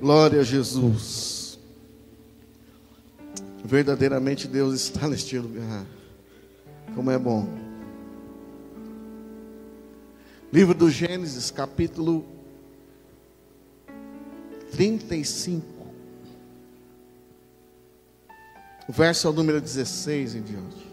[0.00, 1.58] Glória a Jesus.
[3.62, 5.84] Verdadeiramente Deus está neste lugar.
[6.94, 7.46] Como é bom.
[10.50, 12.24] Livro do Gênesis, capítulo
[14.72, 15.66] 35.
[18.88, 20.90] O verso é o número 16 em diante.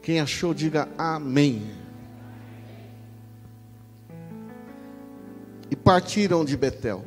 [0.00, 1.83] Quem achou, diga amém.
[5.74, 7.02] E partiram de Betel.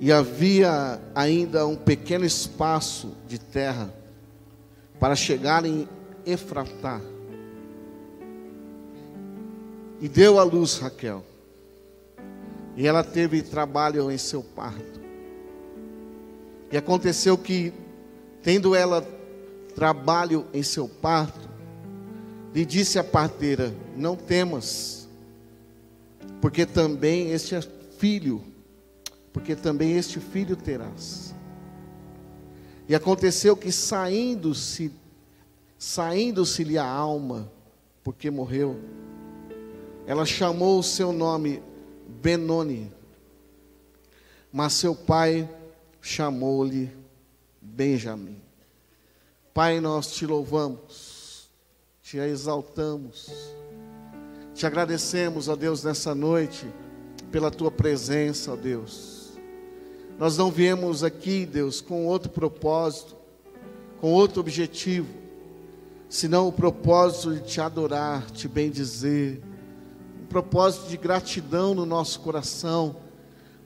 [0.00, 3.94] E havia ainda um pequeno espaço de terra
[4.98, 5.88] para chegar em
[6.26, 7.00] Efratá.
[10.00, 11.24] E deu à luz Raquel.
[12.76, 15.00] E ela teve trabalho em seu parto.
[16.72, 17.72] E aconteceu que,
[18.42, 19.06] tendo ela
[19.76, 21.48] trabalho em seu parto,
[22.52, 25.05] lhe disse a parteira: Não temas,
[26.40, 28.42] porque também este é filho,
[29.32, 31.34] porque também este filho terás.
[32.88, 34.92] E aconteceu que saindo-se,
[35.78, 37.50] saindo-se-lhe a alma,
[38.04, 38.78] porque morreu,
[40.06, 41.62] ela chamou o seu nome
[42.06, 42.92] Benoni,
[44.52, 45.48] mas seu pai
[46.00, 46.90] chamou-lhe
[47.60, 48.40] Benjamim.
[49.52, 51.48] Pai, nós te louvamos,
[52.02, 53.30] te exaltamos,
[54.56, 56.66] te agradecemos, ó Deus, nessa noite,
[57.30, 59.38] pela tua presença, ó Deus.
[60.18, 63.14] Nós não viemos aqui, Deus, com outro propósito,
[64.00, 65.08] com outro objetivo,
[66.08, 69.40] senão o propósito de te adorar, te bendizer,
[70.22, 72.96] um propósito de gratidão no nosso coração,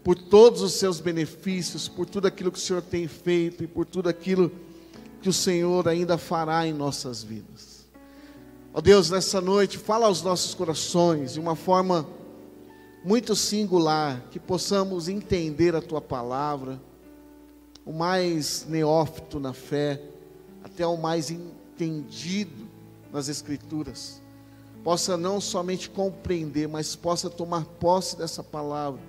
[0.03, 3.87] por todos os seus benefícios, por tudo aquilo que o Senhor tem feito e por
[3.87, 4.71] tudo aquilo que
[5.21, 7.70] que o Senhor ainda fará em nossas vidas.
[8.73, 12.07] Ó oh Deus, nessa noite, fala aos nossos corações de uma forma
[13.05, 16.81] muito singular, que possamos entender a tua palavra,
[17.85, 20.01] o mais neófito na fé,
[20.63, 22.69] até o mais entendido
[23.13, 24.23] nas Escrituras,
[24.85, 29.01] possa não somente compreender, mas possa tomar posse dessa palavra,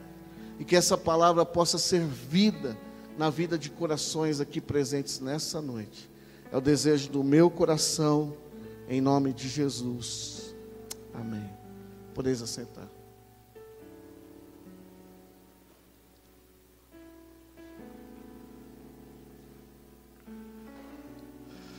[0.57, 2.75] e que essa palavra possa ser vida
[3.15, 6.09] na vida de corações aqui presentes nessa noite.
[6.51, 8.33] É o desejo do meu coração,
[8.91, 10.53] em nome de Jesus.
[11.13, 11.49] Amém.
[12.13, 12.89] Podeis assentar.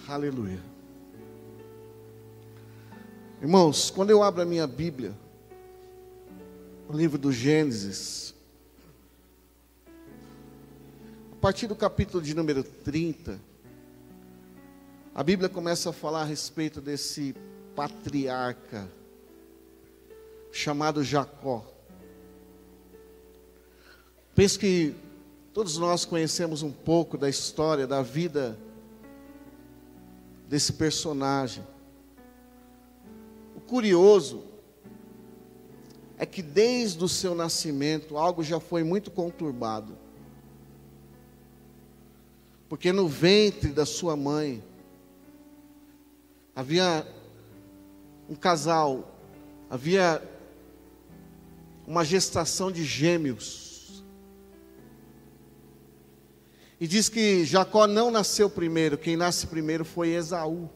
[0.09, 0.59] Aleluia.
[3.43, 5.15] Irmãos, quando eu abro a minha Bíblia,
[6.89, 8.35] o livro do Gênesis,
[11.43, 13.39] partir do capítulo de número 30,
[15.15, 17.35] a Bíblia começa a falar a respeito desse
[17.77, 18.91] patriarca
[20.51, 21.67] chamado Jacó.
[24.35, 24.95] Penso que
[25.53, 28.59] todos nós conhecemos um pouco da história, da vida
[30.49, 31.67] desse personagem.
[33.55, 34.45] O curioso
[36.17, 39.97] é que desde o seu nascimento algo já foi muito conturbado
[42.73, 44.65] porque no ventre da sua mãe
[46.55, 47.07] havia
[48.29, 49.17] um casal,
[49.69, 50.23] havia
[51.87, 54.05] uma gestação de gêmeos.
[56.81, 60.69] E diz que Jacó não nasceu primeiro, quem nasce primeiro foi Esaú.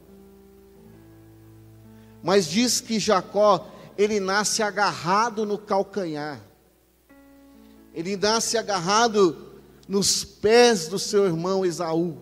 [2.23, 6.41] Mas diz que Jacó, ele nasce agarrado no calcanhar.
[7.95, 12.19] Ele nasce agarrado nos pés do seu irmão Esaú.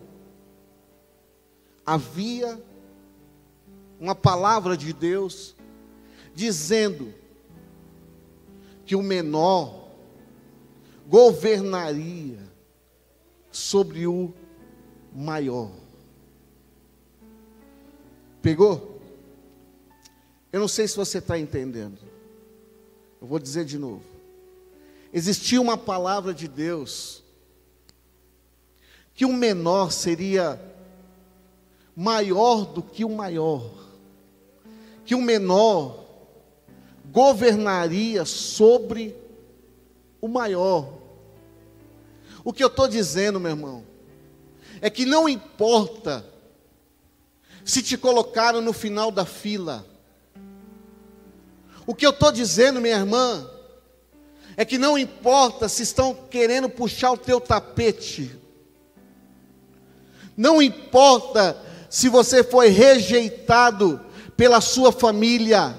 [1.85, 2.63] Havia
[3.99, 5.55] uma palavra de Deus
[6.35, 7.13] dizendo
[8.85, 9.89] que o menor
[11.07, 12.39] governaria
[13.51, 14.33] sobre o
[15.15, 15.71] maior.
[18.43, 19.01] Pegou?
[20.53, 21.99] Eu não sei se você está entendendo.
[23.21, 24.03] Eu vou dizer de novo.
[25.13, 27.23] Existia uma palavra de Deus
[29.15, 30.61] que o menor seria
[31.97, 33.71] maior do que o maior,
[35.05, 36.05] que o menor
[37.07, 39.17] governaria sobre
[40.21, 40.93] o maior.
[42.43, 43.85] O que eu estou dizendo, meu irmão,
[44.81, 46.25] é que não importa
[47.65, 49.87] se te colocaram no final da fila.
[51.87, 53.49] O que eu estou dizendo, minha irmã,
[54.57, 58.39] é que não importa se estão querendo puxar o teu tapete,
[60.37, 61.57] não importa
[61.89, 64.04] se você foi rejeitado
[64.37, 65.75] pela sua família.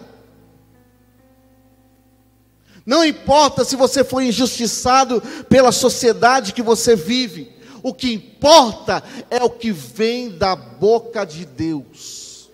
[2.86, 9.44] Não importa se você foi injustiçado pela sociedade que você vive, o que importa é
[9.44, 12.50] o que vem da boca de Deus.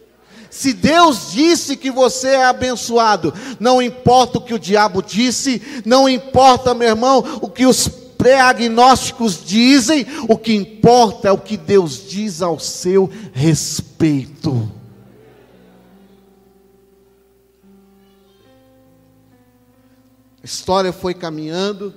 [0.50, 6.08] Se Deus disse que você é abençoado, não importa o que o diabo disse, não
[6.08, 12.08] importa, meu irmão, o que os pré-agnósticos dizem, o que importa é o que Deus
[12.08, 14.81] diz ao seu respeito.
[20.42, 21.94] A história foi caminhando,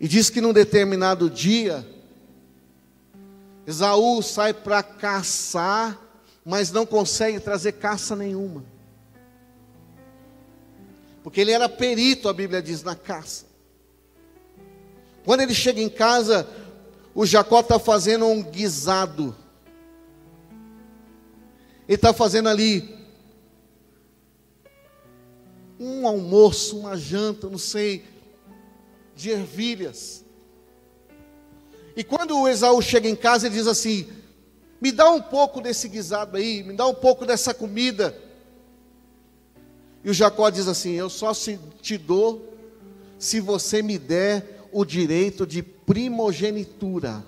[0.00, 1.86] e diz que num determinado dia,
[3.66, 6.00] Esaú sai para caçar,
[6.42, 8.64] mas não consegue trazer caça nenhuma.
[11.22, 13.44] Porque ele era perito, a Bíblia diz, na caça.
[15.22, 16.48] Quando ele chega em casa,
[17.14, 19.36] o Jacó está fazendo um guisado.
[21.86, 22.99] Ele está fazendo ali
[25.80, 28.04] um almoço, uma janta, não sei,
[29.16, 30.22] de ervilhas.
[31.96, 34.06] E quando o Esaú chega em casa, ele diz assim:
[34.78, 38.14] Me dá um pouco desse guisado aí, me dá um pouco dessa comida.
[40.04, 41.32] E o Jacó diz assim: Eu só
[41.80, 42.54] te dou
[43.18, 47.24] se você me der o direito de primogenitura.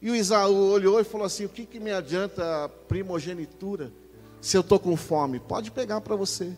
[0.00, 3.92] E o Esaú olhou e falou assim: O que, que me adianta a primogenitura?
[4.40, 5.38] Se eu estou com fome?
[5.38, 6.52] Pode pegar para você.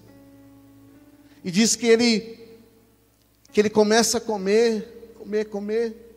[1.45, 2.41] E diz que ele
[3.53, 6.17] que ele começa a comer, comer, comer.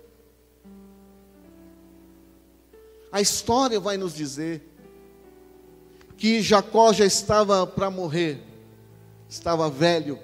[3.12, 4.62] A história vai nos dizer
[6.18, 8.42] que Jacó já estava para morrer,
[9.30, 10.18] estava velho.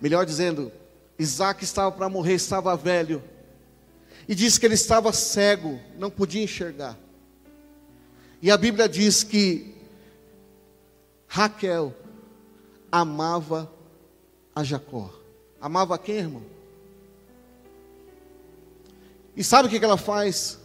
[0.00, 0.72] Melhor dizendo,
[1.18, 3.22] Isaac estava para morrer, estava velho.
[4.28, 6.98] E diz que ele estava cego, não podia enxergar.
[8.44, 9.74] E a Bíblia diz que
[11.26, 11.94] Raquel
[12.92, 13.72] amava
[14.54, 15.10] a Jacó.
[15.58, 16.42] Amava quem, irmão?
[19.34, 20.60] E sabe o que ela faz?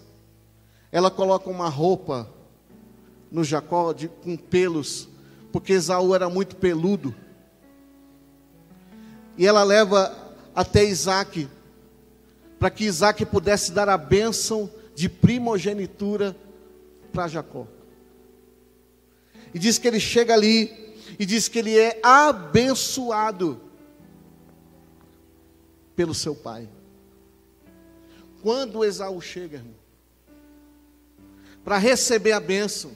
[0.91, 2.29] Ela coloca uma roupa
[3.31, 5.07] no Jacó de, com pelos,
[5.49, 7.15] porque Esaú era muito peludo.
[9.37, 11.47] E ela leva até Isaac,
[12.59, 16.35] para que Isaac pudesse dar a bênção de primogenitura
[17.11, 17.67] para Jacó.
[19.53, 23.61] E diz que ele chega ali e diz que ele é abençoado
[25.95, 26.69] pelo seu pai.
[28.41, 29.63] Quando Esaú chega,
[31.63, 32.95] para receber a bênção,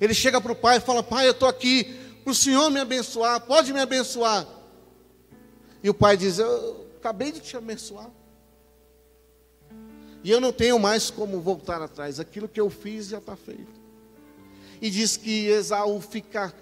[0.00, 1.84] ele chega para o pai e fala: Pai, eu estou aqui,
[2.24, 4.46] para o Senhor me abençoar, pode me abençoar.
[5.82, 8.10] E o pai diz: Eu acabei de te abençoar.
[10.22, 12.18] E eu não tenho mais como voltar atrás.
[12.18, 13.80] Aquilo que eu fiz já está feito.
[14.80, 16.52] E diz que Esaú fica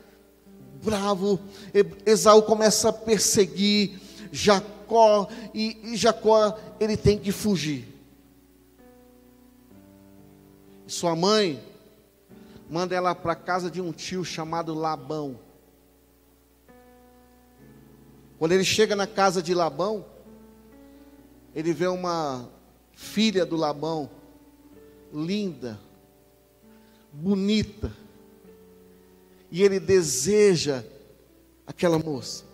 [0.83, 1.41] bravo.
[2.05, 3.99] Esaú começa a perseguir
[4.31, 5.29] Jacó.
[5.55, 7.89] E, e Jacó, ele tem que fugir.
[10.87, 11.63] Sua mãe
[12.69, 15.39] manda ela para a casa de um tio chamado Labão.
[18.39, 20.05] Quando ele chega na casa de Labão,
[21.55, 22.49] ele vê uma
[22.95, 24.11] filha do Labão,
[25.13, 25.79] linda,
[27.13, 27.93] bonita,
[29.51, 30.85] e ele deseja
[31.67, 32.45] aquela moça.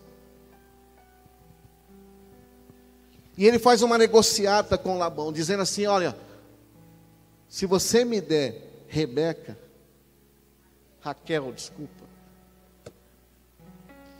[3.37, 6.15] E ele faz uma negociata com Labão, dizendo assim: Olha,
[7.49, 9.57] se você me der Rebeca,
[11.01, 12.05] Raquel, desculpa,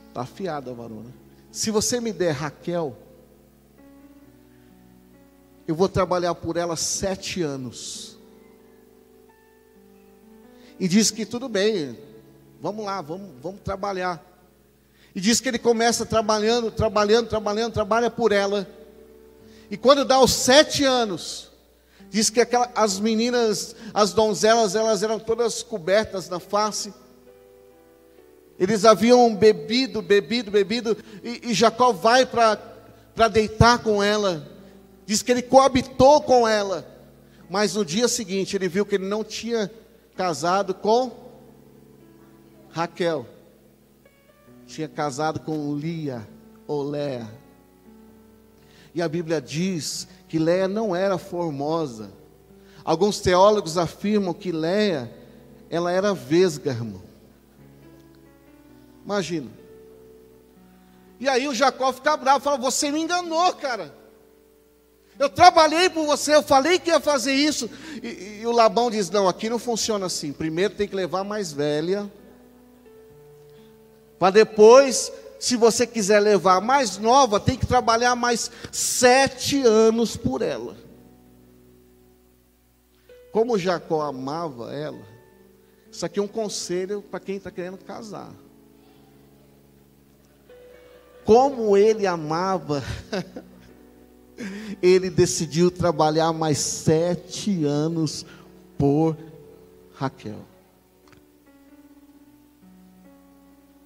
[0.07, 1.13] está afiada a varona.
[1.51, 2.97] Se você me der Raquel,
[5.71, 8.17] eu vou trabalhar por ela sete anos.
[10.77, 11.97] E diz que tudo bem,
[12.61, 14.21] vamos lá, vamos, vamos trabalhar.
[15.15, 18.67] E diz que ele começa trabalhando, trabalhando, trabalhando, trabalha por ela.
[19.69, 21.49] E quando dá os sete anos,
[22.09, 26.93] diz que aquela, as meninas, as donzelas, elas eram todas cobertas na face.
[28.59, 34.50] Eles haviam bebido, bebido, bebido, e, e Jacó vai para deitar com ela.
[35.11, 36.87] Diz que ele coabitou com ela,
[37.49, 39.69] mas no dia seguinte ele viu que ele não tinha
[40.15, 41.11] casado com
[42.69, 43.25] Raquel,
[44.65, 46.25] tinha casado com Lia
[46.65, 47.29] ou Léa.
[48.95, 52.13] E a Bíblia diz que Léa não era formosa.
[52.81, 55.13] Alguns teólogos afirmam que Léa,
[55.69, 57.01] ela era vesga, irmão.
[59.03, 59.51] Imagina.
[61.19, 63.99] E aí o Jacó fica bravo, fala: Você me enganou, cara.
[65.19, 67.69] Eu trabalhei por você, eu falei que ia fazer isso.
[68.01, 70.33] E, e o Labão diz: Não, aqui não funciona assim.
[70.33, 72.11] Primeiro tem que levar a mais velha.
[74.17, 80.15] Para depois, se você quiser levar a mais nova, tem que trabalhar mais sete anos
[80.15, 80.77] por ela.
[83.31, 85.01] Como Jacó amava ela,
[85.91, 88.31] isso aqui é um conselho para quem está querendo casar.
[91.25, 92.83] Como ele amava
[94.81, 98.25] ele decidiu trabalhar mais sete anos
[98.77, 99.17] por
[99.93, 100.45] Raquel.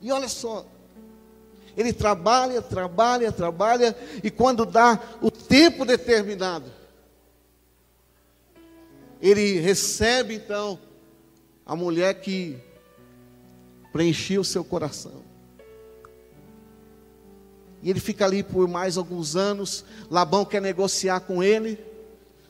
[0.01, 0.65] E olha só,
[1.75, 6.71] ele trabalha, trabalha, trabalha, e quando dá o tempo determinado,
[9.21, 10.79] ele recebe então
[11.65, 12.57] a mulher que
[13.91, 15.24] preenchia o seu coração.
[17.85, 19.85] E ele fica ali por mais alguns anos.
[20.09, 21.79] Labão quer negociar com ele,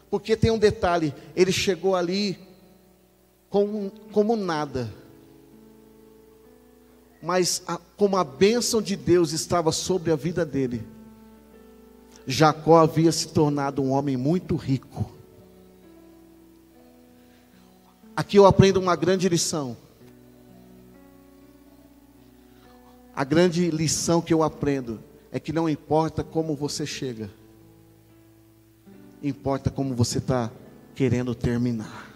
[0.09, 2.39] porque tem um detalhe: ele chegou ali
[3.49, 4.89] como, como nada.
[7.21, 10.87] Mas a, como a bênção de Deus estava sobre a vida dele,
[12.25, 15.11] Jacó havia se tornado um homem muito rico.
[18.15, 19.75] Aqui eu aprendo uma grande lição.
[23.13, 24.97] A grande lição que eu aprendo
[25.35, 27.29] é que não importa como você chega,
[29.21, 30.49] importa como você está
[30.95, 32.09] querendo terminar.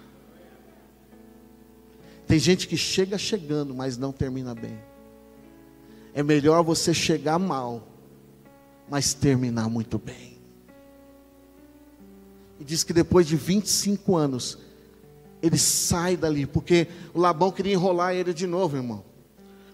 [2.26, 4.80] Tem gente que chega chegando, mas não termina bem.
[6.14, 7.86] É melhor você chegar mal,
[8.90, 10.38] mas terminar muito bem.
[12.58, 14.60] E diz que depois de 25 anos,
[15.42, 19.09] ele sai dali, porque o Labão queria enrolar ele de novo, irmão.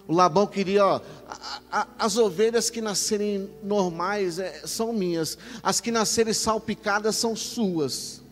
[0.08, 5.80] O Labão queria, ó, a, a, as ovelhas que nascerem normais é, são minhas, as
[5.80, 8.22] que nascerem salpicadas são suas.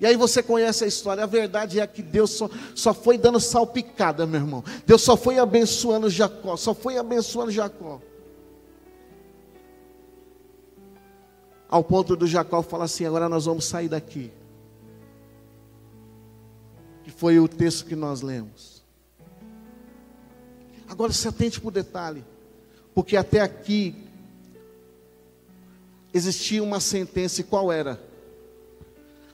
[0.00, 3.40] E aí você conhece a história, a verdade é que Deus só, só foi dando
[3.40, 4.64] salpicada, meu irmão.
[4.86, 8.00] Deus só foi abençoando Jacó, só foi abençoando Jacó.
[11.68, 14.32] Ao ponto do Jacó falar assim: agora nós vamos sair daqui.
[17.02, 18.77] Que foi o texto que nós lemos.
[20.88, 22.24] Agora se atente para o detalhe,
[22.94, 23.94] porque até aqui
[26.12, 28.00] existia uma sentença, e qual era?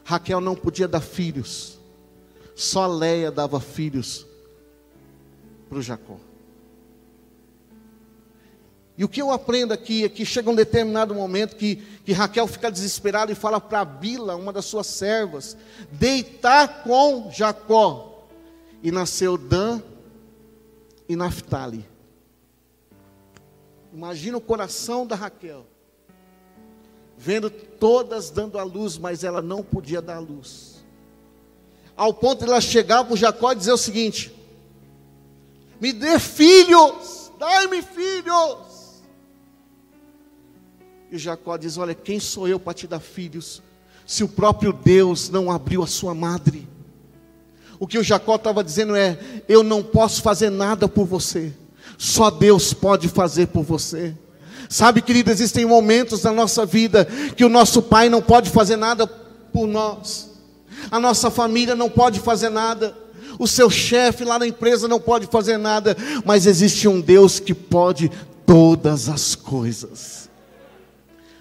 [0.05, 1.79] Raquel não podia dar filhos,
[2.55, 4.27] só Leia dava filhos
[5.69, 6.19] para o Jacó.
[8.97, 12.47] E o que eu aprendo aqui é que chega um determinado momento que, que Raquel
[12.47, 15.57] fica desesperada e fala para Bila, uma das suas servas,
[15.91, 18.29] deitar com Jacó.
[18.83, 19.83] E nasceu Dan
[21.09, 21.85] e Naftali.
[23.93, 25.67] Imagina o coração da Raquel,
[27.17, 30.85] vendo todas dando a luz, mas ela não podia dar a luz.
[31.97, 34.35] Ao ponto de ela chegar para Jacó e dizer o seguinte:
[35.81, 39.03] Me dê filhos, dai-me filhos.
[41.13, 43.63] E Jacó diz: Olha, quem sou eu para te dar filhos,
[44.05, 46.74] se o próprio Deus não abriu a sua madre?
[47.85, 51.53] O que o Jacó estava dizendo é: eu não posso fazer nada por você,
[51.99, 54.15] só Deus pode fazer por você.
[54.71, 57.05] Sabe, querido, existem momentos na nossa vida
[57.37, 60.31] que o nosso pai não pode fazer nada por nós,
[60.91, 62.97] a nossa família não pode fazer nada,
[63.39, 67.53] o seu chefe lá na empresa não pode fazer nada, mas existe um Deus que
[67.53, 68.11] pode
[68.47, 70.31] todas as coisas.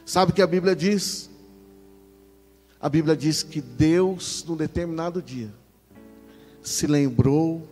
[0.05, 1.29] Sabe o que a Bíblia diz?
[2.81, 5.62] A Bíblia diz que Deus, num determinado dia,
[6.63, 7.67] se lembrou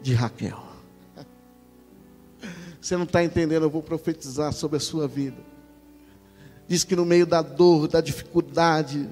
[0.00, 0.64] de Raquel.
[2.80, 5.36] Você não está entendendo, eu vou profetizar sobre a sua vida.
[6.68, 9.08] Diz que no meio da dor, da dificuldade,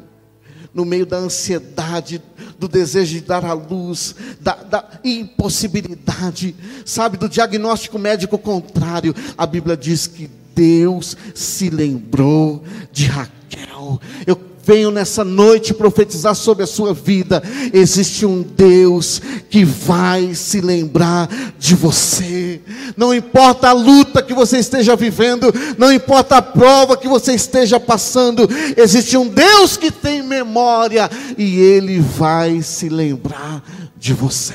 [0.73, 2.23] no meio da ansiedade,
[2.59, 6.55] do desejo de dar à luz, da, da, impossibilidade,
[6.85, 14.01] sabe, do diagnóstico médico contrário, a Bíblia diz que Deus se lembrou de Raquel.
[14.25, 17.43] Eu venho nessa noite profetizar sobre a sua vida.
[17.73, 21.29] Existe um Deus que vai se lembrar
[21.59, 22.61] de você.
[22.97, 27.79] Não importa a luta que você esteja vivendo, não importa a prova que você esteja
[27.79, 33.63] passando, existe um Deus que tem memória e ele vai se lembrar
[33.97, 34.55] de você.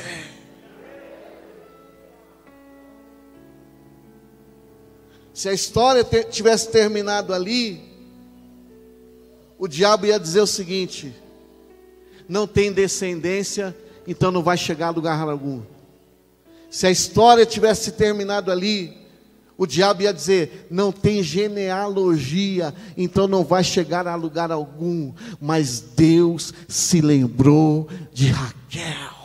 [5.32, 7.89] Se a história tivesse terminado ali,
[9.60, 11.14] o diabo ia dizer o seguinte:
[12.26, 13.76] não tem descendência,
[14.08, 15.60] então não vai chegar a lugar algum.
[16.70, 18.98] Se a história tivesse terminado ali,
[19.60, 25.12] O diabo ia dizer: não tem genealogia, então não vai chegar a lugar algum.
[25.38, 29.19] Mas Deus se lembrou de Raquel.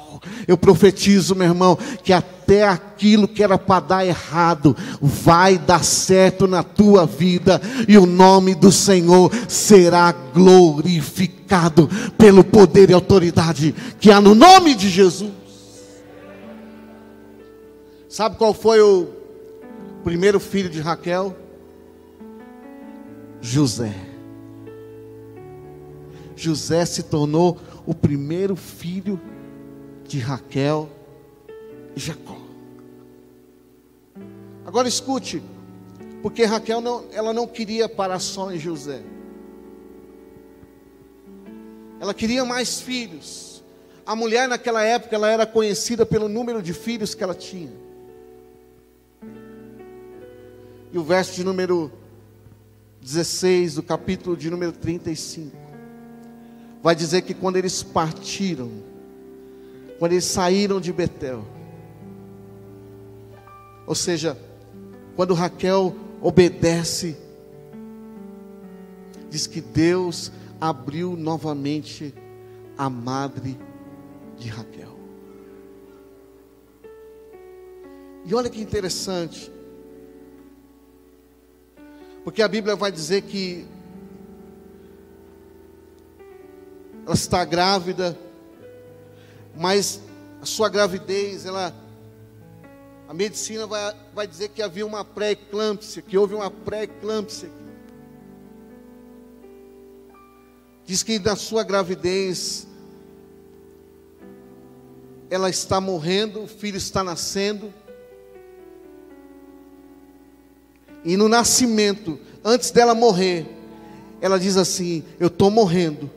[0.47, 6.47] Eu profetizo, meu irmão, que até aquilo que era para dar errado vai dar certo
[6.47, 14.11] na tua vida e o nome do Senhor será glorificado pelo poder e autoridade que
[14.11, 15.31] há no nome de Jesus.
[18.07, 19.07] Sabe qual foi o
[20.03, 21.35] primeiro filho de Raquel?
[23.41, 23.93] José.
[26.35, 29.34] José se tornou o primeiro filho de
[30.19, 30.89] Raquel
[31.95, 32.37] e Jacó.
[34.65, 35.41] Agora escute,
[36.21, 39.01] porque Raquel não, ela não queria parar só em José.
[41.99, 43.63] Ela queria mais filhos.
[44.05, 47.71] A mulher naquela época ela era conhecida pelo número de filhos que ela tinha.
[50.91, 51.91] E o verso de número
[53.01, 55.55] 16 do capítulo de número 35
[56.81, 58.69] vai dizer que quando eles partiram,
[59.97, 61.45] quando eles saíram de Betel.
[63.87, 64.37] Ou seja,
[65.15, 67.15] quando Raquel obedece,
[69.29, 72.13] diz que Deus abriu novamente
[72.77, 73.57] a madre
[74.37, 74.95] de Raquel.
[78.25, 79.51] E olha que interessante,
[82.23, 83.67] porque a Bíblia vai dizer que
[87.05, 88.17] ela está grávida,
[89.57, 90.01] mas
[90.41, 91.73] a sua gravidez, ela,
[93.07, 97.49] a medicina vai, vai dizer que havia uma pré-eclâmpsia, que houve uma pré-eclâmpsia.
[100.85, 102.67] Diz que na sua gravidez,
[105.29, 107.73] ela está morrendo, o filho está nascendo.
[111.03, 113.47] E no nascimento, antes dela morrer,
[114.21, 116.09] ela diz assim: Eu estou morrendo,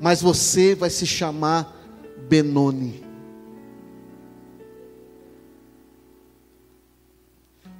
[0.00, 1.74] mas você vai se chamar
[2.28, 3.04] Benoni.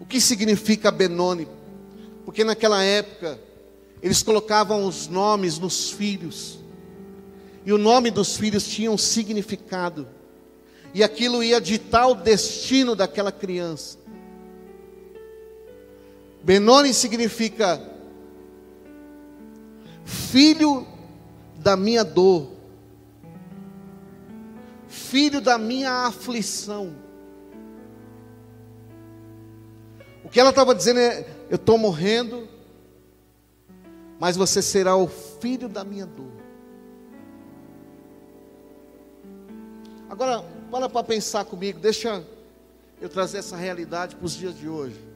[0.01, 1.47] O que significa Benoni?
[2.25, 3.39] Porque naquela época
[4.03, 6.59] eles colocavam os nomes nos filhos.
[7.65, 10.09] E o nome dos filhos tinha um significado.
[10.95, 13.99] E aquilo ia ditar o destino daquela criança.
[16.43, 17.81] Benoni significa
[20.05, 20.87] filho
[21.59, 22.53] da minha dor,
[24.87, 26.95] filho da minha aflição.
[30.25, 32.49] O que ela estava dizendo é: eu estou morrendo,
[34.19, 36.33] mas você será o filho da minha dor.
[40.09, 42.25] Agora, para para pensar comigo, deixa
[43.01, 45.09] eu trazer essa realidade para os dias de hoje.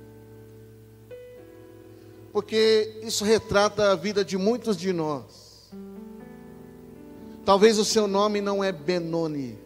[2.32, 5.41] Porque isso retrata a vida de muitos de nós.
[7.44, 9.58] Talvez o seu nome não é Benoni,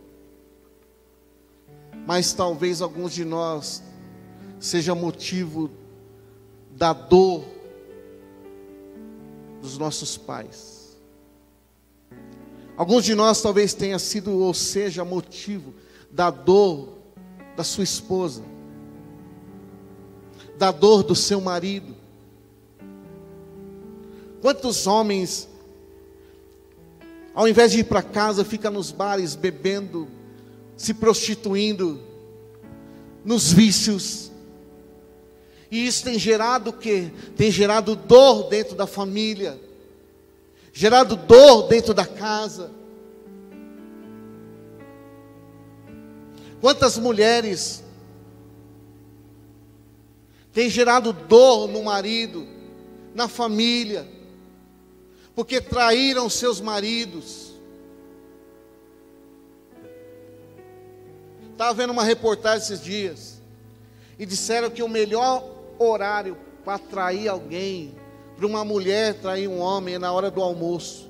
[2.06, 3.82] mas talvez alguns de nós
[4.58, 5.70] seja motivo
[6.70, 7.44] da dor
[9.60, 10.96] dos nossos pais.
[12.76, 15.74] Alguns de nós talvez tenha sido ou seja motivo
[16.10, 16.96] da dor
[17.56, 18.42] da sua esposa,
[20.58, 21.94] da dor do seu marido.
[24.40, 25.48] Quantos homens
[27.36, 30.08] ao invés de ir para casa, fica nos bares bebendo,
[30.74, 32.00] se prostituindo,
[33.22, 34.32] nos vícios.
[35.70, 37.10] E isso tem gerado o quê?
[37.36, 39.60] Tem gerado dor dentro da família,
[40.72, 42.70] gerado dor dentro da casa.
[46.58, 47.84] Quantas mulheres
[50.54, 52.46] têm gerado dor no marido,
[53.14, 54.15] na família,
[55.36, 57.52] porque traíram seus maridos.
[61.52, 63.42] Estava vendo uma reportagem esses dias
[64.18, 65.46] e disseram que o melhor
[65.78, 67.94] horário para trair alguém,
[68.34, 71.06] para uma mulher trair um homem, é na hora do almoço.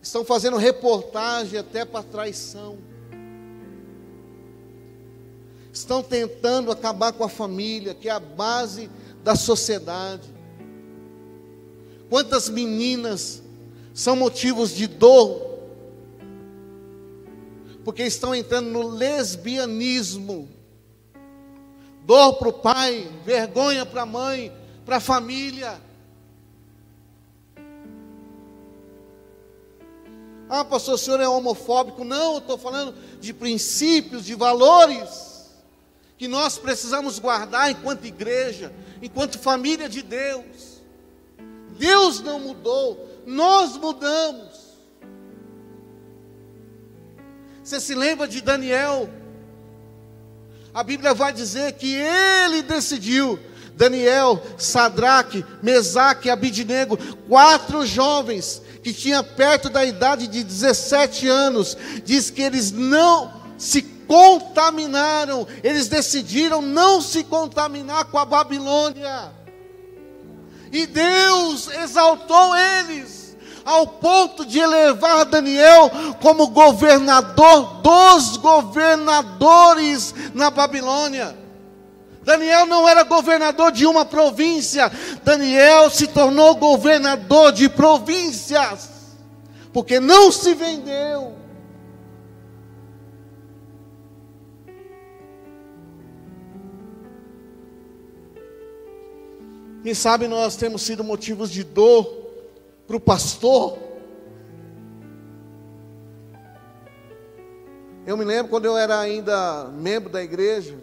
[0.00, 2.78] Estão fazendo reportagem até para traição.
[5.70, 8.90] Estão tentando acabar com a família, que é a base
[9.22, 10.37] da sociedade.
[12.08, 13.42] Quantas meninas
[13.92, 15.58] são motivos de dor,
[17.84, 20.48] porque estão entrando no lesbianismo.
[22.04, 24.52] Dor para o pai, vergonha para a mãe,
[24.84, 25.80] para a família.
[30.48, 32.04] Ah, pastor, o senhor é homofóbico?
[32.04, 35.52] Não, eu estou falando de princípios, de valores
[36.16, 40.77] que nós precisamos guardar enquanto igreja, enquanto família de Deus.
[41.78, 44.48] Deus não mudou, nós mudamos.
[47.62, 49.08] Você se lembra de Daniel?
[50.72, 53.38] A Bíblia vai dizer que ele decidiu.
[53.74, 61.76] Daniel, Sadraque, Mesaque e Abidnego, quatro jovens que tinham perto da idade de 17 anos,
[62.04, 69.37] diz que eles não se contaminaram, eles decidiram não se contaminar com a Babilônia.
[70.72, 75.90] E Deus exaltou eles ao ponto de elevar Daniel
[76.22, 81.36] como governador dos governadores na Babilônia.
[82.22, 84.90] Daniel não era governador de uma província,
[85.22, 88.90] Daniel se tornou governador de províncias,
[89.72, 91.34] porque não se vendeu.
[99.82, 102.04] Quem sabe nós temos sido motivos de dor
[102.86, 103.78] para o pastor.
[108.06, 110.74] Eu me lembro quando eu era ainda membro da igreja,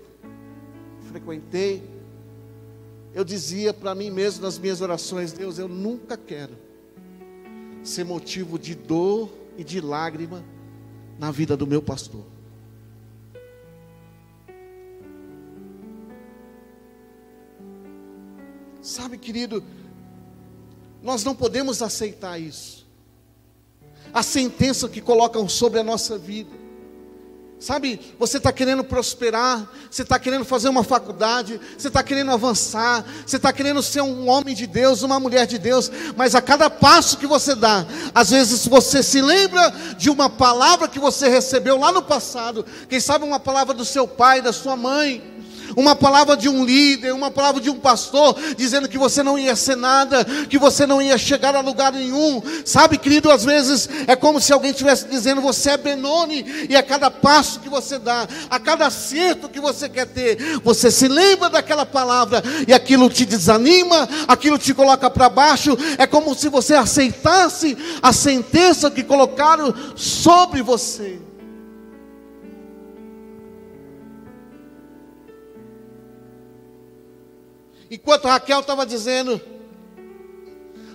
[1.10, 1.84] frequentei,
[3.14, 6.54] eu dizia para mim mesmo nas minhas orações: Deus, eu nunca quero
[7.84, 10.44] ser motivo de dor e de lágrima
[11.18, 12.35] na vida do meu pastor.
[18.96, 19.62] Sabe, querido,
[21.04, 22.88] nós não podemos aceitar isso.
[24.14, 26.50] A sentença que colocam sobre a nossa vida.
[27.60, 33.04] Sabe, você está querendo prosperar, você está querendo fazer uma faculdade, você está querendo avançar,
[33.28, 36.70] você está querendo ser um homem de Deus, uma mulher de Deus, mas a cada
[36.70, 41.78] passo que você dá, às vezes você se lembra de uma palavra que você recebeu
[41.78, 45.35] lá no passado, quem sabe uma palavra do seu pai, da sua mãe,
[45.76, 49.56] uma palavra de um líder, uma palavra de um pastor, dizendo que você não ia
[49.56, 52.42] ser nada, que você não ia chegar a lugar nenhum.
[52.64, 56.84] Sabe, querido, às vezes é como se alguém estivesse dizendo: você é Benoni, e a
[56.84, 61.50] cada passo que você dá, a cada acerto que você quer ter, você se lembra
[61.50, 65.78] daquela palavra, e aquilo te desanima, aquilo te coloca para baixo.
[65.98, 71.25] É como se você aceitasse a sentença que colocaram sobre você.
[77.96, 79.40] Enquanto Raquel estava dizendo,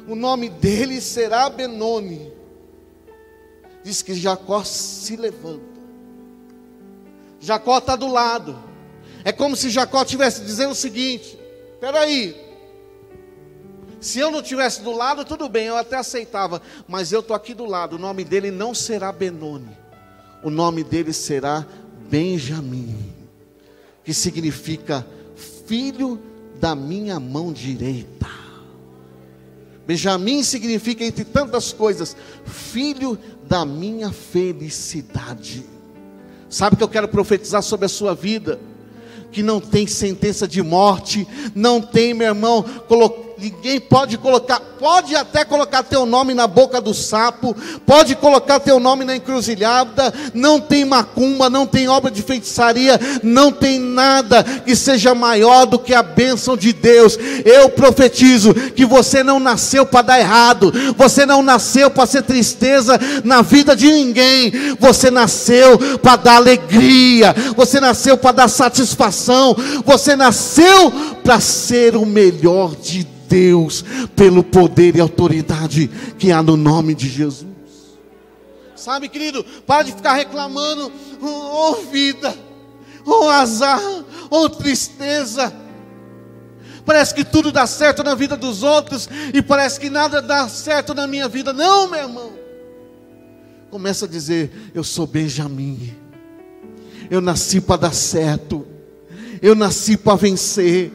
[0.07, 2.31] o nome dele será Benoni.
[3.83, 5.81] Diz que Jacó se levanta.
[7.41, 8.63] Jacó está do lado.
[9.25, 11.39] É como se Jacó estivesse dizendo o seguinte:
[11.73, 12.37] espera aí.
[13.99, 16.61] Se eu não estivesse do lado, tudo bem, eu até aceitava.
[16.87, 17.97] Mas eu estou aqui do lado.
[17.97, 19.75] O nome dele não será Benoni.
[20.45, 21.67] O nome dele será
[22.11, 23.11] Benjamim.
[24.05, 25.07] Que significa
[25.67, 26.30] filho
[26.61, 28.29] da minha mão direita.
[29.87, 33.19] Benjamim significa, entre tantas coisas, filho
[33.49, 35.65] da minha felicidade.
[36.49, 38.61] Sabe que eu quero profetizar sobre a sua vida?
[39.33, 45.17] Que não tem sentença de morte, não tem, meu irmão, colocar ninguém pode colocar, pode
[45.17, 50.61] até colocar teu nome na boca do sapo, pode colocar teu nome na encruzilhada, não
[50.61, 55.95] tem macumba, não tem obra de feitiçaria, não tem nada que seja maior do que
[55.95, 57.19] a bênção de Deus.
[57.45, 63.01] Eu profetizo que você não nasceu para dar errado, você não nasceu para ser tristeza
[63.25, 70.15] na vida de ninguém, você nasceu para dar alegria, você nasceu para dar satisfação, você
[70.15, 70.91] nasceu
[71.25, 73.30] para ser o melhor de Deus.
[73.31, 73.85] Deus,
[74.17, 75.89] pelo poder e autoridade
[76.19, 77.47] que há no nome de Jesus.
[78.75, 80.91] Sabe, querido, para de ficar reclamando,
[81.23, 82.35] oh vida,
[83.07, 83.81] oh azar,
[84.29, 85.55] oh tristeza.
[86.85, 90.93] Parece que tudo dá certo na vida dos outros e parece que nada dá certo
[90.93, 91.53] na minha vida.
[91.53, 92.33] Não, meu irmão.
[93.71, 95.95] Começa a dizer: Eu sou Benjamim.
[97.09, 98.67] Eu nasci para dar certo.
[99.41, 100.91] Eu nasci para vencer.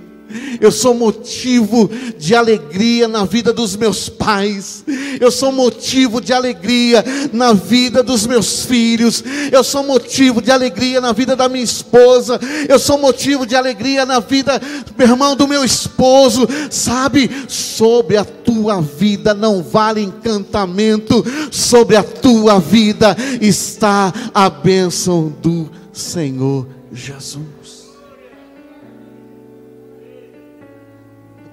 [0.60, 4.84] Eu sou motivo de alegria na vida dos meus pais.
[5.20, 9.24] Eu sou motivo de alegria na vida dos meus filhos.
[9.52, 12.40] Eu sou motivo de alegria na vida da minha esposa.
[12.68, 14.62] Eu sou motivo de alegria na vida,
[14.98, 16.48] meu irmão, do meu esposo.
[16.70, 21.24] Sabe, sobre a tua vida não vale encantamento.
[21.52, 27.55] Sobre a tua vida está a bênção do Senhor Jesus.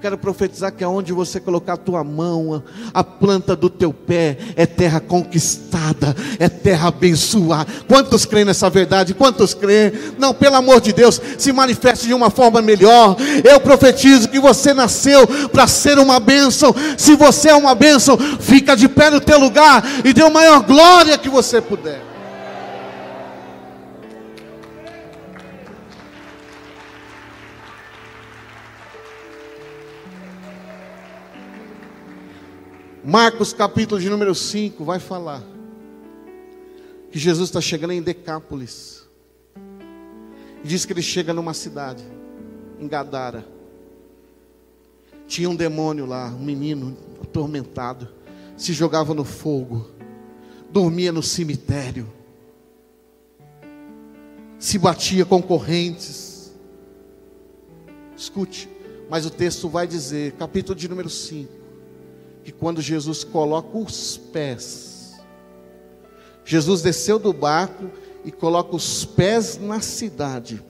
[0.02, 2.60] Quero profetizar que aonde você colocar a tua mão,
[2.92, 7.70] a planta do teu pé é terra conquistada, é terra abençoada.
[7.86, 9.14] Quantos creem nessa verdade?
[9.14, 9.92] Quantos creem?
[10.18, 13.16] Não, pelo amor de Deus, se manifeste de uma forma melhor.
[13.48, 16.74] Eu profetizo que você nasceu para ser uma bênção.
[16.98, 20.64] Se você é uma bênção, fica de pé no teu lugar e dê a maior
[20.64, 22.11] glória que você puder.
[33.12, 35.44] Marcos capítulo de número 5 vai falar
[37.10, 39.06] que Jesus está chegando em Decápolis.
[40.64, 42.02] Diz que ele chega numa cidade,
[42.80, 43.46] em Gadara.
[45.26, 48.08] Tinha um demônio lá, um menino atormentado,
[48.56, 49.90] se jogava no fogo,
[50.70, 52.10] dormia no cemitério,
[54.58, 56.50] se batia com correntes.
[58.16, 58.70] Escute,
[59.10, 61.60] mas o texto vai dizer, capítulo de número 5
[62.44, 65.20] que quando Jesus coloca os pés,
[66.44, 67.90] Jesus desceu do barco
[68.24, 70.62] e coloca os pés na cidade.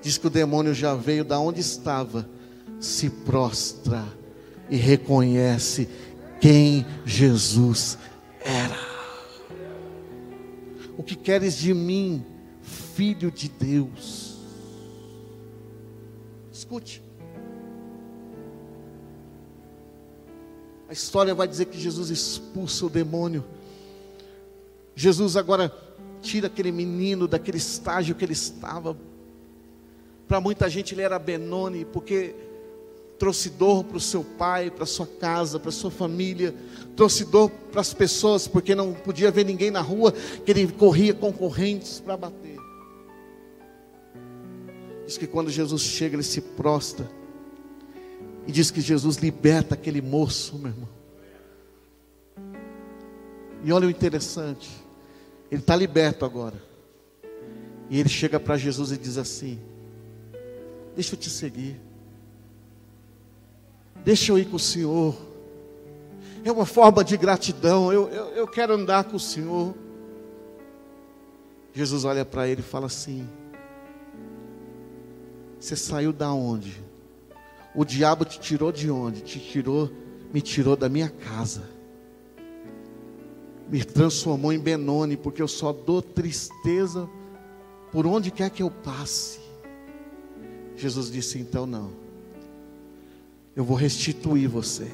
[0.00, 2.28] Diz que o demônio já veio da onde estava,
[2.80, 4.04] se prostra
[4.68, 5.88] e reconhece
[6.40, 7.96] quem Jesus
[8.44, 8.76] era.
[10.96, 12.24] O que queres de mim,
[12.60, 14.36] filho de Deus?
[16.52, 17.02] Escute.
[20.92, 23.42] A história vai dizer que Jesus expulsa o demônio.
[24.94, 25.74] Jesus agora
[26.20, 28.94] tira aquele menino daquele estágio que ele estava.
[30.28, 32.34] Para muita gente ele era Benoni, porque
[33.18, 36.54] trouxe dor para o seu pai, para sua casa, para sua família,
[36.94, 41.14] trouxe dor para as pessoas, porque não podia ver ninguém na rua, que ele corria
[41.14, 42.58] com correntes para bater.
[45.06, 47.21] Diz que quando Jesus chega, ele se prostra
[48.46, 50.88] e diz que Jesus liberta aquele moço, meu irmão.
[53.64, 54.70] E olha o interessante,
[55.50, 56.60] ele está liberto agora.
[57.88, 59.60] E ele chega para Jesus e diz assim:
[60.94, 61.80] Deixa eu te seguir.
[64.04, 65.16] Deixa eu ir com o Senhor.
[66.44, 67.92] É uma forma de gratidão.
[67.92, 69.74] Eu, eu, eu quero andar com o Senhor.
[71.72, 73.28] Jesus olha para ele e fala assim:
[75.60, 76.82] Você saiu da onde?
[77.74, 79.22] O diabo te tirou de onde?
[79.22, 79.90] Te tirou,
[80.32, 81.62] me tirou da minha casa.
[83.68, 87.08] Me transformou em Benoni, porque eu só dou tristeza
[87.90, 89.40] por onde quer que eu passe.
[90.76, 91.92] Jesus disse então não.
[93.56, 94.90] Eu vou restituir você.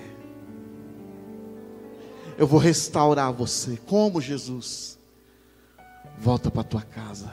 [2.36, 3.76] Eu vou restaurar você.
[3.86, 4.96] Como Jesus?
[6.16, 7.32] Volta para tua casa.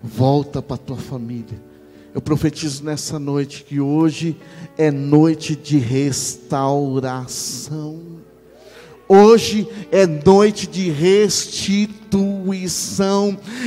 [0.00, 1.73] Volta para tua família
[2.14, 4.36] eu profetizo nessa noite que hoje
[4.78, 8.00] é noite de restauração.
[9.08, 12.03] Hoje é noite de restituição.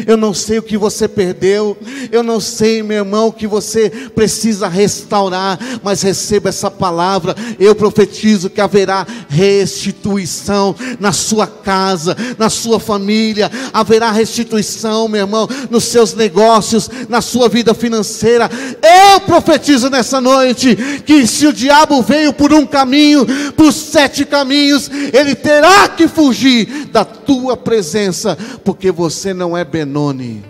[0.05, 1.77] Eu não sei o que você perdeu,
[2.11, 7.35] eu não sei, meu irmão, o que você precisa restaurar, mas receba essa palavra.
[7.59, 15.47] Eu profetizo que haverá restituição na sua casa, na sua família, haverá restituição, meu irmão,
[15.69, 18.49] nos seus negócios, na sua vida financeira.
[18.81, 24.89] Eu profetizo nessa noite que se o diabo veio por um caminho, por sete caminhos,
[25.13, 30.43] ele terá que fugir da tua presença, porque você não é Benoni,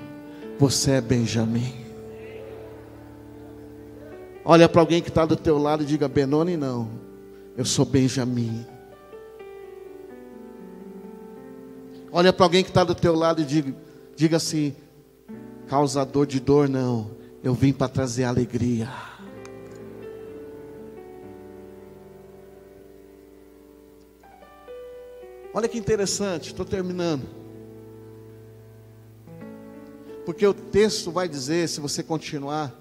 [0.59, 1.73] você é Benjamim.
[4.43, 6.89] Olha para alguém que está do teu lado e diga: Benoni, não,
[7.57, 8.65] eu sou Benjamim.
[12.11, 13.75] Olha para alguém que está do teu lado e diga,
[14.15, 14.75] diga assim:
[15.67, 17.11] causador de dor, não,
[17.43, 18.89] eu vim para trazer alegria.
[25.53, 27.46] Olha que interessante, estou terminando.
[30.27, 32.75] Porque o texto vai dizer, se você continuar,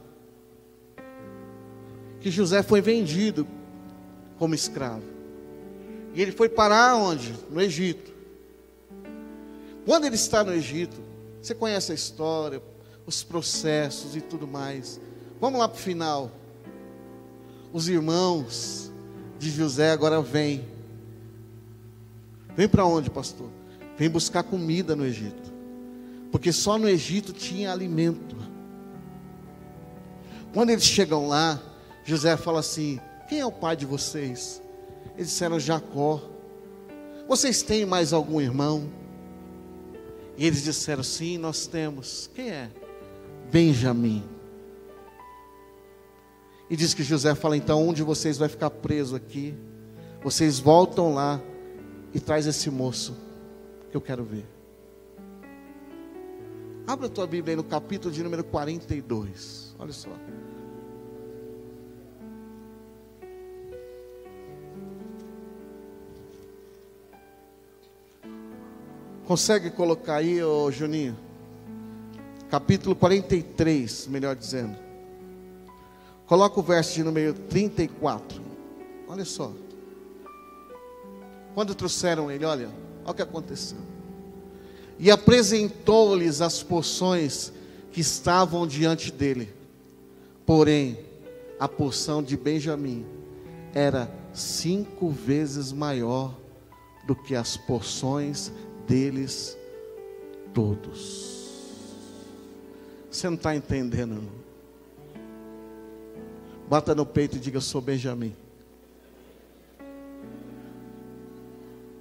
[2.18, 3.46] que José foi vendido
[4.36, 5.04] como escravo.
[6.12, 7.32] E ele foi parar onde?
[7.48, 8.12] No Egito.
[9.84, 10.96] Quando ele está no Egito,
[11.40, 12.60] você conhece a história,
[13.06, 15.00] os processos e tudo mais.
[15.40, 16.32] Vamos lá para o final.
[17.72, 18.90] Os irmãos
[19.38, 20.66] de José agora vêm
[22.56, 23.48] Vem para onde, pastor?
[23.96, 25.54] Vem buscar comida no Egito.
[26.30, 28.36] Porque só no Egito tinha alimento.
[30.52, 31.60] Quando eles chegam lá,
[32.04, 34.62] José fala assim: Quem é o pai de vocês?
[35.14, 36.22] Eles disseram Jacó.
[37.28, 38.88] Vocês têm mais algum irmão?
[40.36, 42.30] E eles disseram: Sim, nós temos.
[42.34, 42.70] Quem é?
[43.50, 44.36] Benjamim.
[46.68, 49.54] E diz que José fala: então um de vocês vai ficar preso aqui.
[50.22, 51.40] Vocês voltam lá
[52.12, 53.16] e traz esse moço
[53.90, 54.55] que eu quero ver.
[56.86, 59.74] Abra a tua Bíblia aí no capítulo de número 42.
[59.76, 60.10] Olha só.
[69.26, 71.16] Consegue colocar aí, ô Juninho?
[72.48, 74.78] Capítulo 43, melhor dizendo.
[76.26, 78.40] Coloca o verso de número 34.
[79.08, 79.52] Olha só.
[81.52, 82.68] Quando trouxeram ele, olha,
[83.04, 83.95] olha o que aconteceu.
[84.98, 87.52] E apresentou-lhes as porções
[87.92, 89.52] que estavam diante dele.
[90.44, 90.98] Porém,
[91.58, 93.04] a porção de Benjamim
[93.74, 96.34] era cinco vezes maior
[97.06, 98.52] do que as porções
[98.86, 99.56] deles
[100.52, 101.36] todos.
[103.10, 104.46] Você não está entendendo, não?
[106.68, 108.34] Bata no peito e diga: Eu sou Benjamim.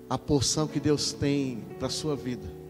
[0.10, 2.65] A porção que Deus tem para a sua vida.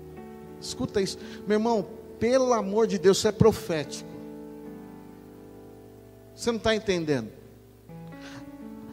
[0.61, 1.85] Escuta isso, meu irmão.
[2.19, 4.09] Pelo amor de Deus, isso é profético.
[6.35, 7.29] Você não está entendendo?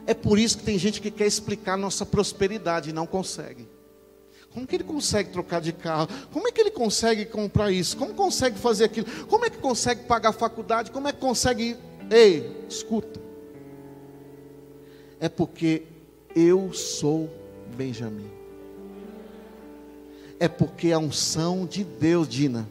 [0.06, 3.68] É por isso que tem gente que quer explicar nossa prosperidade e não consegue.
[4.52, 6.08] Como que ele consegue trocar de carro?
[6.30, 7.96] Como é que ele consegue comprar isso?
[7.96, 9.06] Como consegue fazer aquilo?
[9.26, 10.90] Como é que consegue pagar a faculdade?
[10.90, 11.76] Como é que consegue.
[12.10, 13.20] Ei, escuta.
[15.18, 15.84] É porque
[16.36, 17.30] eu sou
[17.76, 18.30] Benjamim.
[20.42, 22.68] É porque a unção de Deus, Dina,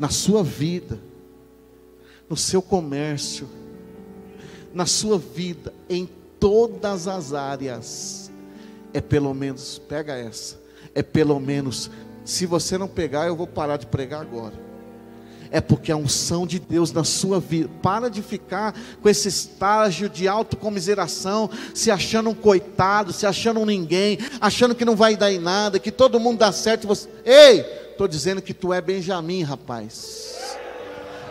[0.00, 0.98] na sua vida,
[2.28, 3.48] no seu comércio,
[4.74, 6.08] na sua vida, em
[6.40, 8.32] todas as áreas,
[8.92, 10.60] é pelo menos, pega essa,
[10.92, 11.88] é pelo menos,
[12.24, 14.65] se você não pegar, eu vou parar de pregar agora.
[15.56, 20.06] É porque a unção de Deus na sua vida, para de ficar com esse estágio
[20.06, 25.32] de autocomiseração, se achando um coitado, se achando um ninguém, achando que não vai dar
[25.32, 27.08] em nada, que todo mundo dá certo e você.
[27.24, 30.36] Ei, estou dizendo que tu é Benjamim, rapaz.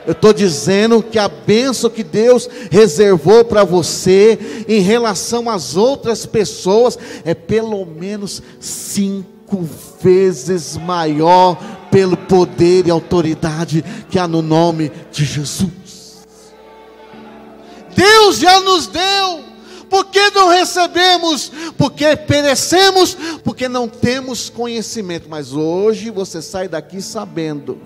[0.07, 6.25] Eu estou dizendo que a bênção que Deus reservou para você em relação às outras
[6.25, 9.67] pessoas é pelo menos cinco
[10.01, 11.59] vezes maior
[11.95, 16.25] pelo poder e autoridade que há no nome de Jesus.
[17.95, 19.39] Deus já nos deu,
[19.89, 25.29] porque não recebemos, porque perecemos, porque não temos conhecimento.
[25.29, 27.79] Mas hoje você sai daqui sabendo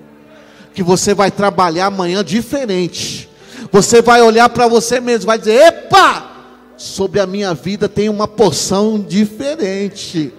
[0.73, 3.29] que você vai trabalhar amanhã diferente.
[3.71, 6.31] Você vai olhar para você mesmo, vai dizer: "Epa!
[6.75, 10.33] Sobre a minha vida tem uma porção diferente."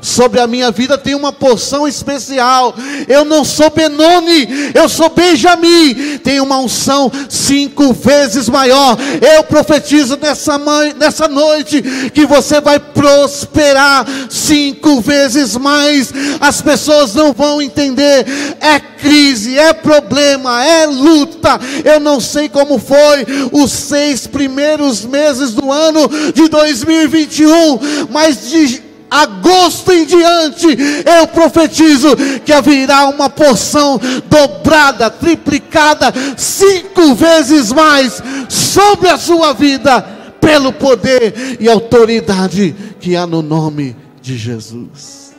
[0.00, 2.74] Sobre a minha vida tem uma porção especial.
[3.08, 6.18] Eu não sou Benoni, eu sou Benjamim.
[6.22, 8.96] Tem uma unção cinco vezes maior.
[9.20, 10.58] Eu profetizo nessa,
[10.96, 16.12] nessa noite que você vai prosperar cinco vezes mais.
[16.40, 18.26] As pessoas não vão entender.
[18.60, 21.60] É crise, é problema, é luta.
[21.84, 28.85] Eu não sei como foi os seis primeiros meses do ano de 2021, mas de
[29.10, 30.66] agosto em diante,
[31.04, 32.08] eu profetizo
[32.44, 40.02] que haverá uma porção dobrada, triplicada, cinco vezes mais sobre a sua vida,
[40.40, 45.34] pelo poder e autoridade que há no nome de Jesus.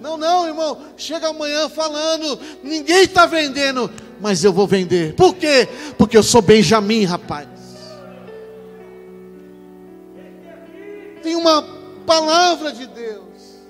[0.00, 5.14] Não, não, irmão, chega amanhã falando, ninguém está vendendo, mas eu vou vender.
[5.14, 5.68] Por quê?
[5.96, 7.48] Porque eu sou Benjamim, rapaz.
[11.22, 11.81] Tem uma
[12.12, 13.62] palavra de Deus.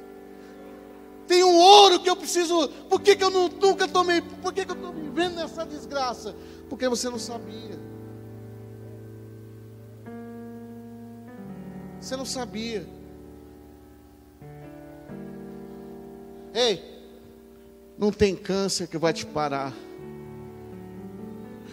[1.27, 2.69] Tem um ouro que eu preciso.
[2.89, 4.21] Por que, que eu não, nunca tomei?
[4.21, 6.35] Por que, que eu estou vivendo nessa desgraça?
[6.69, 7.79] Porque você não sabia.
[12.01, 12.87] Você não sabia.
[16.53, 16.83] Ei,
[17.97, 19.73] não tem câncer que vai te parar.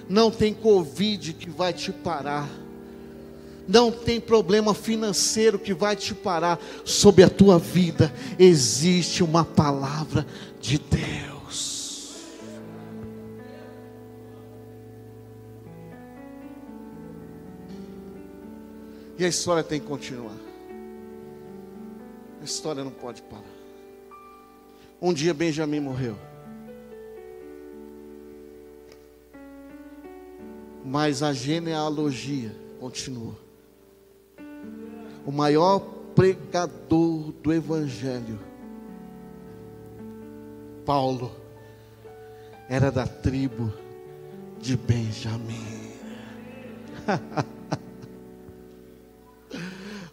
[0.07, 2.47] Não tem Covid que vai te parar
[3.69, 8.11] não tem problema financeiro que vai te parar sobre a tua vida.
[8.39, 10.25] Existe uma palavra
[10.59, 12.17] de Deus.
[19.19, 20.37] E a história tem que continuar.
[22.41, 23.43] A história não pode parar.
[24.99, 26.17] Um dia Benjamim morreu.
[30.83, 33.48] Mas a genealogia continua
[35.25, 35.79] o maior
[36.15, 38.39] pregador do Evangelho,
[40.85, 41.31] Paulo,
[42.67, 43.71] era da tribo
[44.59, 45.89] de Benjamim.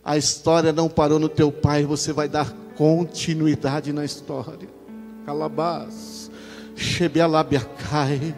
[0.04, 4.68] A história não parou no teu pai, você vai dar continuidade na história.
[5.24, 6.30] Calabás,
[6.76, 8.32] Shebialabiacai.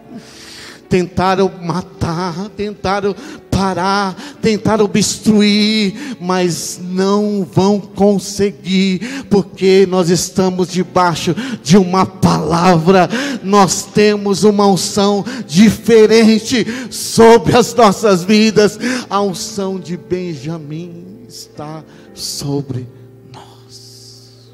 [0.89, 3.15] Tentaram matar, tentaram
[3.59, 13.11] parar, tentar obstruir, mas não vão conseguir, porque nós estamos debaixo de uma palavra,
[13.43, 18.79] nós temos uma unção diferente sobre as nossas vidas.
[19.11, 21.83] A unção de Benjamim está
[22.15, 22.87] sobre
[23.35, 24.53] nós.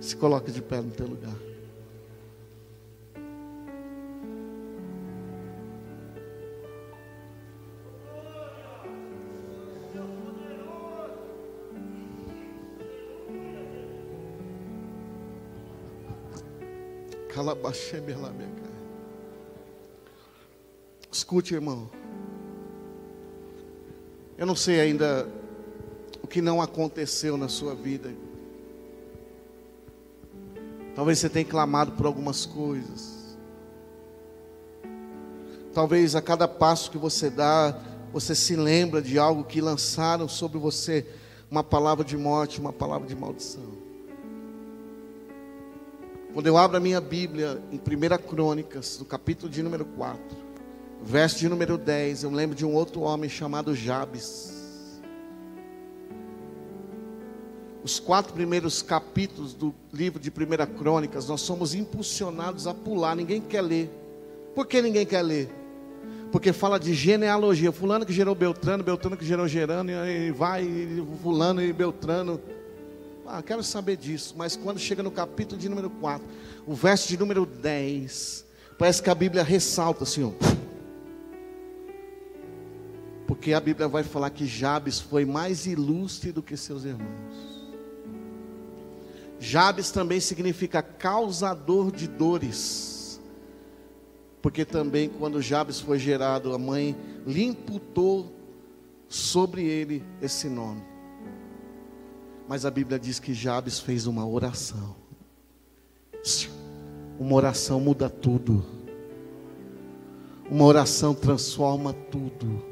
[0.00, 1.41] Se coloque de pé no teu lugar.
[21.10, 21.90] Escute, irmão.
[24.36, 25.28] Eu não sei ainda
[26.22, 28.12] o que não aconteceu na sua vida.
[30.94, 33.36] Talvez você tenha clamado por algumas coisas.
[35.72, 37.78] Talvez a cada passo que você dá,
[38.12, 41.06] você se lembra de algo que lançaram sobre você
[41.50, 43.81] uma palavra de morte, uma palavra de maldição.
[46.32, 50.18] Quando eu abro a minha Bíblia em 1 Crônicas, no capítulo de número 4,
[51.02, 55.02] verso de número 10, eu lembro de um outro homem chamado Jabes.
[57.84, 63.42] Os quatro primeiros capítulos do livro de 1 Crônicas, nós somos impulsionados a pular, ninguém
[63.42, 63.90] quer ler.
[64.54, 65.50] Por que ninguém quer ler?
[66.30, 71.04] Porque fala de genealogia, fulano que gerou Beltrano, Beltrano que gerou Gerano, e vai, e
[71.22, 72.40] fulano e Beltrano.
[73.26, 74.34] Ah, quero saber disso.
[74.36, 76.26] Mas quando chega no capítulo de número 4,
[76.66, 78.44] o verso de número 10,
[78.78, 80.32] parece que a Bíblia ressalta assim, ó.
[83.26, 87.62] Porque a Bíblia vai falar que Jabes foi mais ilustre do que seus irmãos.
[89.38, 93.20] Jabes também significa causador de dores.
[94.40, 96.96] Porque também quando Jabes foi gerado, a mãe
[97.26, 98.32] lhe imputou
[99.08, 100.91] sobre ele esse nome.
[102.52, 104.94] Mas a Bíblia diz que Jabes fez uma oração.
[107.18, 108.62] Uma oração muda tudo.
[110.50, 112.62] Uma oração transforma tudo.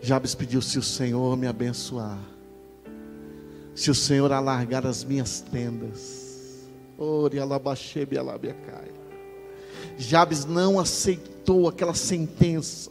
[0.00, 2.18] Jabes pediu: se o Senhor me abençoar,
[3.72, 6.66] se o Senhor alargar as minhas tendas,
[6.98, 8.90] ore alabachebe alabiacai.
[9.96, 12.90] Jabes não aceitou aquela sentença.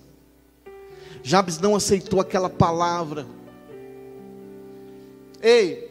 [1.21, 3.27] Jabes não aceitou aquela palavra.
[5.41, 5.89] Ei,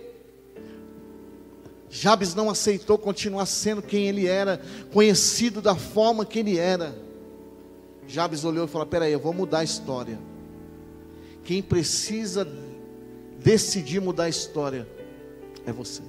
[1.91, 4.61] Jabes não aceitou continuar sendo quem ele era,
[4.93, 6.97] conhecido da forma que ele era.
[8.07, 10.19] Jabes olhou e falou: Peraí, eu vou mudar a história.
[11.43, 12.47] Quem precisa
[13.39, 14.87] decidir mudar a história
[15.67, 16.03] é você.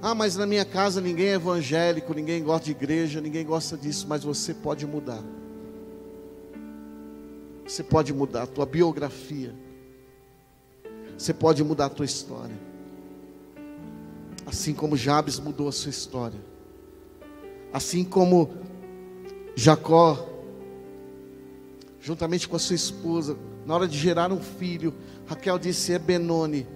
[0.00, 4.06] Ah, mas na minha casa ninguém é evangélico, ninguém gosta de igreja, ninguém gosta disso,
[4.08, 5.22] mas você pode mudar.
[7.66, 9.54] Você pode mudar a tua biografia.
[11.22, 12.58] Você pode mudar a tua história.
[14.44, 16.40] Assim como Jabes mudou a sua história.
[17.72, 18.50] Assim como
[19.54, 20.28] Jacó,
[22.00, 24.92] juntamente com a sua esposa, na hora de gerar um filho,
[25.24, 26.66] Raquel disse: É Benoni.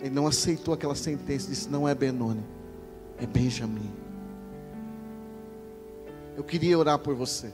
[0.00, 2.44] Ele não aceitou aquela sentença, disse: Não é Benoni,
[3.18, 3.90] é Benjamim.
[6.36, 7.52] Eu queria orar por você,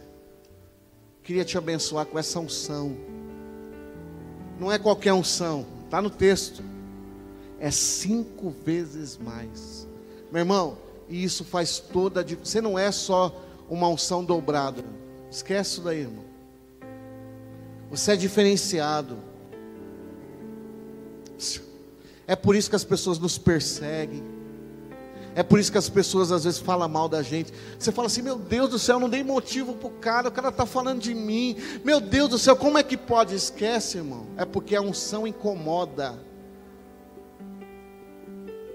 [1.23, 3.18] queria te abençoar com essa unção
[4.59, 6.63] não é qualquer unção, está no texto.
[7.61, 9.87] É cinco vezes mais.
[10.31, 10.79] Meu irmão,
[11.09, 12.51] e isso faz toda a diferença.
[12.51, 13.35] Você não é só
[13.69, 14.85] uma unção dobrada.
[15.31, 16.25] Esquece isso daí, irmão.
[17.91, 19.19] Você é diferenciado.
[22.27, 24.23] É por isso que as pessoas nos perseguem.
[25.39, 27.53] É por isso que as pessoas às vezes falam mal da gente.
[27.79, 30.49] Você fala assim: Meu Deus do céu, não dei motivo para o cara, o cara
[30.49, 31.57] está falando de mim.
[31.85, 33.37] Meu Deus do céu, como é que pode?
[33.37, 34.27] Esquece, irmão.
[34.37, 36.19] É porque a unção incomoda.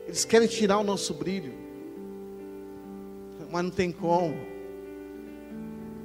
[0.07, 1.53] Eles querem tirar o nosso brilho,
[3.51, 4.33] mas não tem como.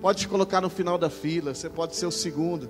[0.00, 2.68] Pode te colocar no final da fila, você pode ser o segundo.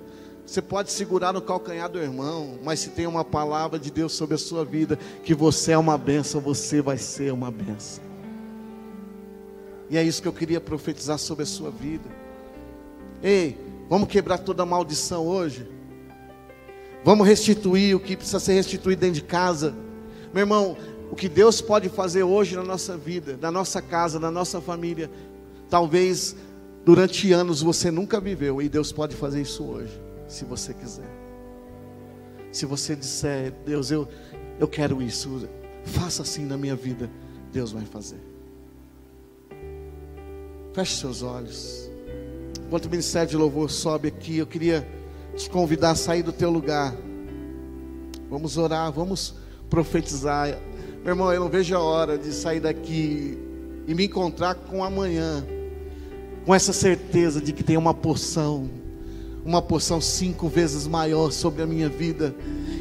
[0.49, 4.33] Você pode segurar no calcanhar do irmão, mas se tem uma palavra de Deus sobre
[4.33, 8.03] a sua vida, que você é uma benção, você vai ser uma benção.
[9.91, 12.09] E é isso que eu queria profetizar sobre a sua vida.
[13.21, 15.69] Ei, vamos quebrar toda maldição hoje.
[17.03, 19.75] Vamos restituir o que precisa ser restituído dentro de casa.
[20.33, 20.75] Meu irmão,
[21.11, 25.11] o que Deus pode fazer hoje na nossa vida, na nossa casa, na nossa família,
[25.69, 26.35] talvez
[26.83, 29.91] durante anos você nunca viveu, e Deus pode fazer isso hoje,
[30.29, 31.09] se você quiser.
[32.51, 34.07] Se você disser, Deus, eu,
[34.59, 35.49] eu quero isso,
[35.83, 37.09] faça assim na minha vida,
[37.51, 38.19] Deus vai fazer.
[40.73, 41.89] Feche seus olhos.
[42.65, 44.87] Enquanto o ministério de louvor sobe aqui, eu queria
[45.35, 46.95] te convidar a sair do teu lugar.
[48.29, 49.35] Vamos orar, vamos
[49.69, 50.47] profetizar.
[51.03, 53.37] Meu irmão, eu não vejo a hora de sair daqui
[53.87, 55.43] e me encontrar com amanhã,
[56.45, 58.69] com essa certeza de que tem uma porção,
[59.49, 62.35] uma porção cinco vezes maior sobre a minha vida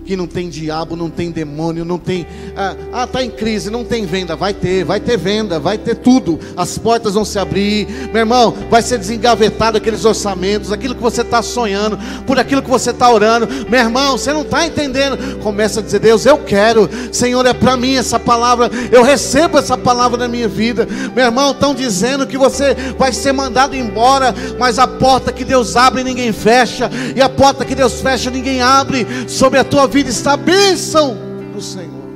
[0.08, 2.26] que não tem diabo, não tem demônio, não tem.
[2.56, 4.34] Ah, ah, tá em crise, não tem venda.
[4.34, 6.40] Vai ter, vai ter venda, vai ter tudo.
[6.56, 11.20] As portas vão se abrir, meu irmão, vai ser desengavetado aqueles orçamentos, aquilo que você
[11.20, 13.46] está sonhando, por aquilo que você está orando.
[13.68, 15.42] Meu irmão, você não está entendendo.
[15.42, 19.76] Começa a dizer, Deus, eu quero, Senhor, é para mim essa palavra, eu recebo essa
[19.76, 20.88] palavra na minha vida.
[21.14, 25.76] Meu irmão, estão dizendo que você vai ser mandado embora, mas a porta que Deus
[25.76, 29.97] abre, ninguém fecha, e a porta que Deus fecha, ninguém abre sobre a tua vida
[29.98, 31.16] vida está a bênção
[31.52, 32.08] do Senhor,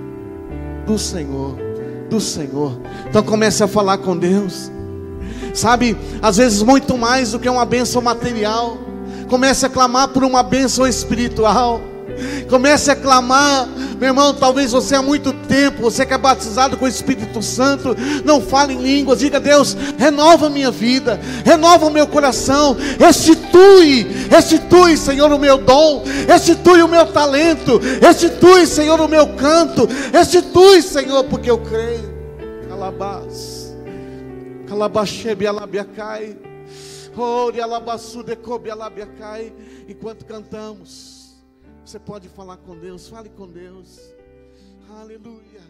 [0.87, 1.59] do Senhor,
[2.09, 2.79] do Senhor.
[3.09, 4.71] Então comece a falar com Deus.
[5.53, 8.79] Sabe, às vezes muito mais do que uma bênção material.
[9.29, 11.81] Comece a clamar por uma bênção espiritual.
[12.49, 13.67] Comece a clamar,
[13.99, 14.35] meu irmão.
[14.35, 18.75] Talvez você há muito tempo, você que é batizado com o Espírito Santo, não fale
[18.75, 19.21] em línguas.
[19.21, 25.59] Diga, Deus, renova a minha vida, renova o meu coração, restitui, restitui, Senhor, o meu
[25.59, 32.13] dom, restitui o meu talento, restitui, Senhor, o meu canto, restitui, Senhor, porque eu creio.
[32.69, 33.75] Calabás,
[34.67, 36.37] calabachebe alabiacai,
[37.17, 39.53] ore alabassu decobe alabiacai,
[39.89, 41.12] enquanto cantamos.
[41.85, 44.15] Você pode falar com Deus, fale com Deus.
[44.89, 45.61] Aleluia.